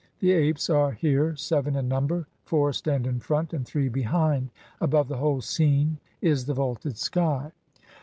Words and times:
The 0.17 0.31
apes 0.31 0.67
are 0.67 0.93
here 0.93 1.35
seven 1.35 1.75
in 1.75 1.87
number, 1.87 2.25
four 2.43 2.73
stand 2.73 3.05
in 3.05 3.19
front 3.19 3.53
and 3.53 3.63
three 3.67 3.87
behind; 3.87 4.49
above 4.79 5.07
the 5.09 5.17
whole 5.17 5.41
scene 5.41 5.99
is 6.23 6.47
the 6.47 6.55
vaulted 6.55 6.97
sky. 6.97 7.51